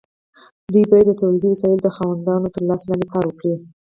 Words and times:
دوی 0.73 0.85
باید 0.91 1.07
د 1.09 1.13
تولیدي 1.19 1.47
وسایلو 1.49 1.83
د 1.85 1.89
خاوندانو 1.97 2.53
تر 2.55 2.63
لاس 2.69 2.81
لاندې 2.89 3.07
کار 3.13 3.25
وکړي. 3.27 3.53